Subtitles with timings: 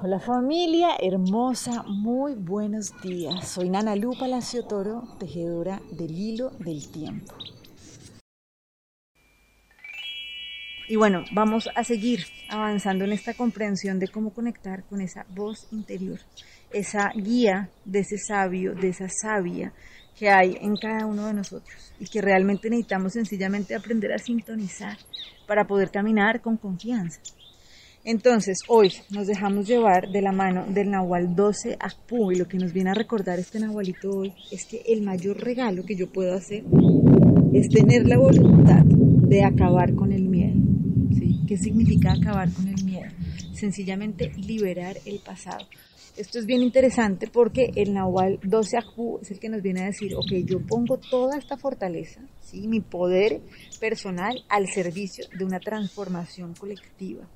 [0.00, 3.48] Hola familia hermosa, muy buenos días.
[3.48, 7.34] Soy Nana Lu Palacio Toro, tejedora del hilo del tiempo.
[10.86, 15.66] Y bueno, vamos a seguir avanzando en esta comprensión de cómo conectar con esa voz
[15.72, 16.20] interior,
[16.70, 19.72] esa guía de ese sabio, de esa sabia
[20.16, 24.96] que hay en cada uno de nosotros y que realmente necesitamos sencillamente aprender a sintonizar
[25.48, 27.20] para poder caminar con confianza.
[28.10, 32.56] Entonces, hoy nos dejamos llevar de la mano del Nahual 12 Akpu y lo que
[32.56, 36.32] nos viene a recordar este Nahualito hoy es que el mayor regalo que yo puedo
[36.32, 36.64] hacer
[37.52, 40.56] es tener la voluntad de acabar con el miedo.
[41.18, 41.38] ¿sí?
[41.46, 43.10] ¿Qué significa acabar con el miedo?
[43.52, 45.66] Sencillamente liberar el pasado.
[46.16, 49.88] Esto es bien interesante porque el Nahual 12 Akpu es el que nos viene a
[49.88, 52.68] decir, ok, yo pongo toda esta fortaleza, ¿sí?
[52.68, 53.42] mi poder
[53.78, 57.28] personal al servicio de una transformación colectiva.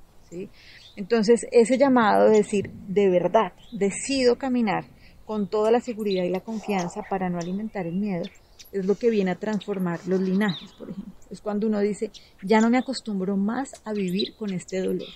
[0.96, 4.84] Entonces, ese llamado de decir, de verdad, decido caminar
[5.24, 8.24] con toda la seguridad y la confianza para no alimentar el miedo,
[8.72, 11.12] es lo que viene a transformar los linajes, por ejemplo.
[11.30, 12.10] Es cuando uno dice,
[12.42, 15.08] ya no me acostumbro más a vivir con este dolor,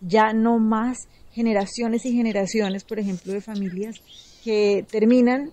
[0.00, 3.96] ya no más generaciones y generaciones, por ejemplo, de familias
[4.42, 5.50] que terminan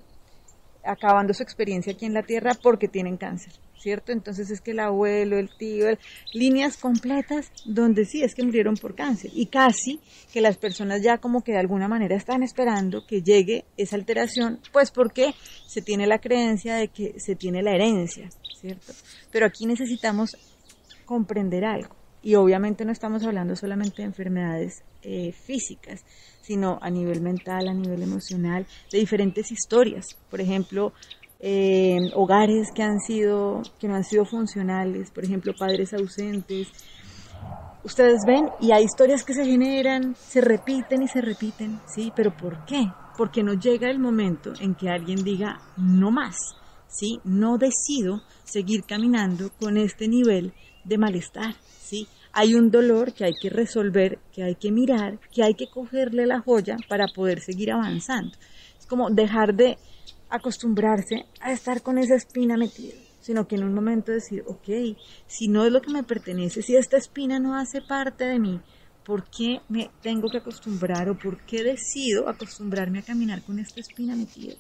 [0.86, 3.54] acabando su experiencia aquí en la Tierra porque tienen cáncer.
[3.86, 4.12] ¿cierto?
[4.12, 5.86] Entonces es que el abuelo, el tío,
[6.34, 10.00] líneas completas donde sí es que murieron por cáncer y casi
[10.34, 14.60] que las personas ya como que de alguna manera están esperando que llegue esa alteración,
[14.74, 15.36] pues porque
[15.68, 18.28] se tiene la creencia de que se tiene la herencia,
[18.60, 18.92] ¿cierto?
[19.32, 20.36] Pero aquí necesitamos
[21.06, 26.04] comprender algo y obviamente no estamos hablando solamente de enfermedades eh, físicas,
[26.42, 30.08] sino a nivel mental, a nivel emocional, de diferentes historias.
[30.32, 30.92] Por ejemplo,
[31.40, 36.70] eh, hogares que han sido, que no han sido funcionales, por ejemplo, padres ausentes.
[37.84, 42.12] Ustedes ven y hay historias que se generan, se repiten y se repiten, ¿sí?
[42.16, 42.88] Pero ¿por qué?
[43.20, 46.36] Porque no llega el momento en que alguien diga no más,
[46.88, 47.20] ¿sí?
[47.24, 50.56] No decido seguir caminando con este nivel
[50.86, 52.08] de malestar, ¿sí?
[52.32, 56.26] Hay un dolor que hay que resolver, que hay que mirar, que hay que cogerle
[56.26, 58.38] la joya para poder seguir avanzando.
[58.80, 59.78] Es como dejar de
[60.30, 64.98] acostumbrarse a estar con esa espina metida, sino que en un momento decir, ok,
[65.28, 68.60] si no es lo que me pertenece, si esta espina no hace parte de mí,
[69.06, 73.80] ¿por qué me tengo que acostumbrar o por qué decido acostumbrarme a caminar con esta
[73.80, 74.56] espina metida?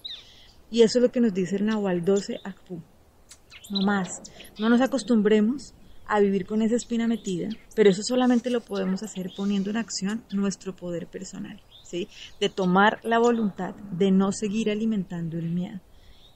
[0.72, 2.81] Y eso es lo que nos dice el Nahual 12 Akpu.
[3.69, 4.22] No más,
[4.59, 5.74] no nos acostumbremos
[6.07, 10.23] a vivir con esa espina metida, pero eso solamente lo podemos hacer poniendo en acción
[10.31, 11.61] nuestro poder personal
[12.39, 15.79] de tomar la voluntad de no seguir alimentando el miedo.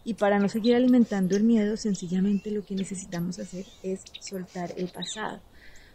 [0.05, 4.87] Y para no seguir alimentando el miedo, sencillamente lo que necesitamos hacer es soltar el
[4.87, 5.41] pasado.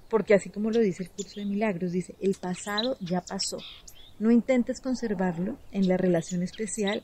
[0.09, 3.59] Porque así como lo dice el curso de milagros, dice, el pasado ya pasó.
[4.19, 7.03] No intentes conservarlo en la relación especial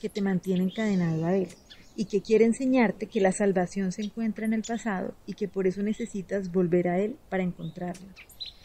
[0.00, 1.48] que te mantiene encadenado a él
[1.96, 5.66] y que quiere enseñarte que la salvación se encuentra en el pasado y que por
[5.66, 8.06] eso necesitas volver a él para encontrarlo.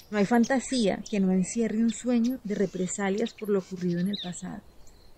[0.09, 4.17] No hay fantasía que no encierre un sueño de represalias por lo ocurrido en el
[4.23, 4.61] pasado.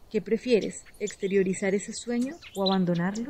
[0.10, 0.84] ¿Qué prefieres?
[1.00, 3.30] ¿Exteriorizar ese sueño o abandonarlo?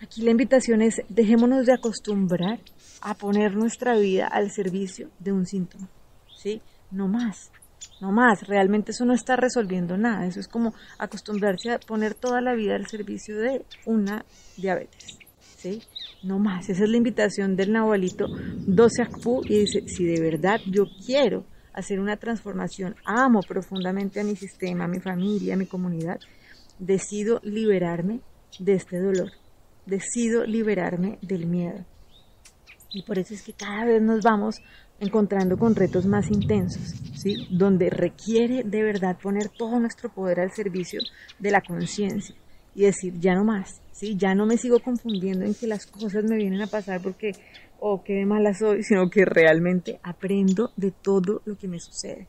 [0.00, 2.60] Aquí la invitación es dejémonos de acostumbrar
[3.02, 5.88] a poner nuestra vida al servicio de un síntoma.
[6.38, 6.62] ¿Sí?
[6.90, 7.50] No más.
[8.00, 8.46] No más.
[8.46, 10.26] Realmente eso no está resolviendo nada.
[10.26, 14.24] Eso es como acostumbrarse a poner toda la vida al servicio de una
[14.56, 15.18] diabetes.
[16.22, 20.60] No más, esa es la invitación del Nahualito 12 Akpu y dice, si de verdad
[20.66, 25.66] yo quiero hacer una transformación, amo profundamente a mi sistema, a mi familia, a mi
[25.66, 26.20] comunidad,
[26.78, 28.20] decido liberarme
[28.58, 29.30] de este dolor,
[29.84, 31.84] decido liberarme del miedo.
[32.92, 34.56] Y por eso es que cada vez nos vamos
[35.00, 37.48] encontrando con retos más intensos, ¿sí?
[37.50, 41.00] Donde requiere de verdad poner todo nuestro poder al servicio
[41.38, 42.34] de la conciencia
[42.74, 44.16] y decir, ya no más, ¿sí?
[44.16, 47.32] Ya no me sigo confundiendo en que las cosas me vienen a pasar porque,
[47.78, 52.28] o oh, qué mala soy, sino que realmente aprendo de todo lo que me sucede.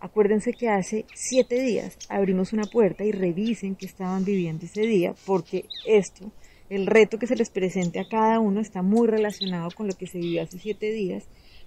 [0.00, 5.14] Acuérdense que hace siete días abrimos una puerta y revisen qué estaban viviendo ese día,
[5.24, 6.30] porque esto,
[6.68, 10.06] el reto que se les presente a cada uno está muy relacionado con lo que
[10.06, 11.24] se vivió hace siete días,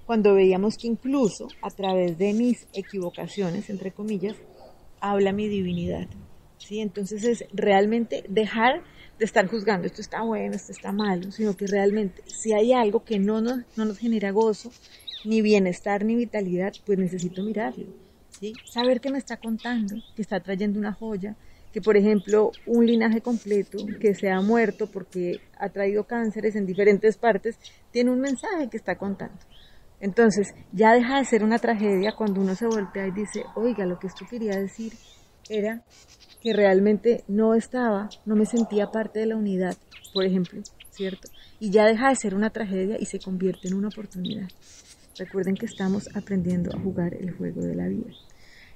[0.07, 4.37] cuando veíamos que incluso a través de mis equivocaciones, entre comillas,
[5.01, 6.07] habla mi divinidad.
[6.57, 6.79] ¿sí?
[6.79, 8.81] Entonces es realmente dejar
[9.19, 13.03] de estar juzgando, esto está bueno, esto está malo, sino que realmente si hay algo
[13.03, 14.71] que no nos, no nos genera gozo,
[15.25, 17.87] ni bienestar, ni vitalidad, pues necesito mirarlo,
[18.39, 18.53] ¿sí?
[18.63, 21.35] Saber que me está contando, que está trayendo una joya,
[21.73, 26.65] que por ejemplo un linaje completo que se ha muerto porque ha traído cánceres en
[26.65, 27.57] diferentes partes,
[27.91, 29.37] tiene un mensaje que está contando.
[29.99, 33.97] Entonces, ya deja de ser una tragedia cuando uno se voltea y dice, oiga, lo
[33.97, 34.93] que esto quería decir
[35.49, 35.81] era
[36.41, 39.75] que realmente no estaba, no me sentía parte de la unidad,
[40.13, 40.61] por ejemplo,
[40.91, 41.29] ¿cierto?
[41.59, 44.47] Y ya deja de ser una tragedia y se convierte en una oportunidad.
[45.17, 48.11] Recuerden que estamos aprendiendo a jugar el juego de la vida.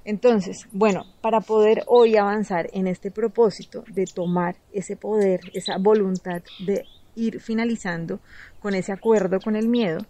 [0.04, 6.42] Entonces, bueno, para poder hoy avanzar en este propósito de tomar ese poder, esa voluntad
[6.66, 6.84] de
[7.14, 8.18] ir finalizando
[8.60, 10.00] con ese acuerdo con el miedo,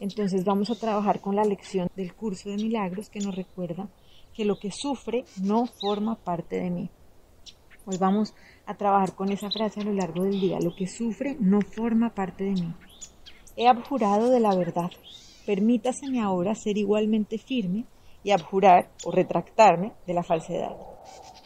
[0.00, 3.88] entonces vamos a trabajar con la lección del curso de milagros que nos recuerda
[4.34, 6.90] que lo que sufre no forma parte de mí.
[7.86, 8.34] Hoy vamos
[8.66, 10.58] a trabajar con esa frase a lo largo del día.
[10.60, 12.74] Lo que sufre no forma parte de mí.
[13.56, 14.90] He abjurado de la verdad.
[15.46, 17.84] Permítaseme ahora ser igualmente firme
[18.24, 20.76] y abjurar o retractarme de la falsedad.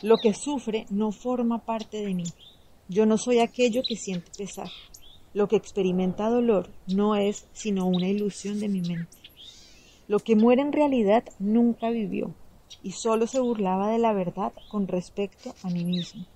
[0.03, 2.25] Lo que sufre no forma parte de mí.
[2.89, 4.69] Yo no soy aquello que siente pesar.
[5.33, 9.17] Lo que experimenta dolor no es sino una ilusión de mi mente.
[10.09, 12.35] Lo que muere en realidad nunca vivió
[12.83, 16.27] y solo se burlaba de la verdad con respecto a mí mismo.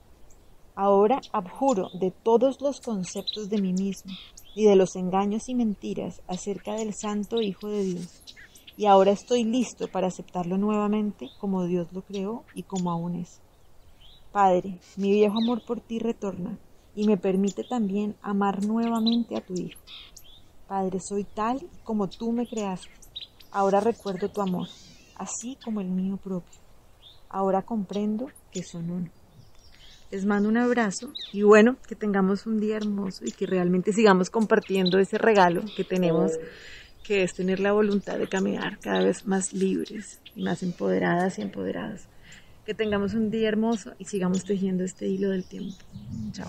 [0.76, 4.12] Ahora abjuro de todos los conceptos de mí mismo
[4.55, 8.23] y de los engaños y mentiras acerca del Santo Hijo de Dios.
[8.76, 13.41] Y ahora estoy listo para aceptarlo nuevamente como Dios lo creó y como aún es.
[14.31, 16.58] Padre, mi viejo amor por ti retorna
[16.94, 19.81] y me permite también amar nuevamente a tu Hijo.
[20.69, 22.91] Padre, soy tal como tú me creaste.
[23.50, 24.69] Ahora recuerdo tu amor,
[25.17, 26.61] así como el mío propio.
[27.29, 29.11] Ahora comprendo que son uno.
[30.11, 34.31] Les mando un abrazo y bueno, que tengamos un día hermoso y que realmente sigamos
[34.31, 36.32] compartiendo ese regalo que tenemos,
[37.02, 41.43] que es tener la voluntad de caminar cada vez más libres y más empoderadas y
[41.43, 42.08] empoderadas.
[42.65, 45.75] Que tengamos un día hermoso y sigamos tejiendo este hilo del tiempo.
[46.33, 46.49] Chao.